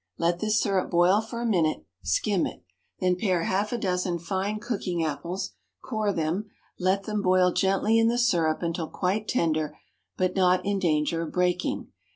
[0.17, 2.63] Let this syrup boil for a minute; skim it.
[2.99, 5.51] Then pare half a dozen fine cooking apples;
[5.83, 9.77] core them; let them boil gently in the syrup until quite tender,
[10.17, 11.91] but not in danger of breaking.